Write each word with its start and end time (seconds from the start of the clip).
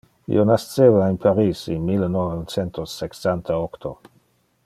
Io 0.35 0.43
nasceva 0.49 1.09
in 1.11 1.17
Paris 1.25 1.59
in 1.75 1.83
mille 1.91 2.09
novem 2.15 2.41
centos 2.55 2.97
sexanta-octo. 3.03 3.93